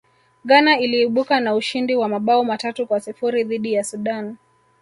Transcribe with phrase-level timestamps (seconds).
[0.45, 4.35] ghana iliibuka na ushindi wa mabao matatu kwa sifuri dhidi ya sudan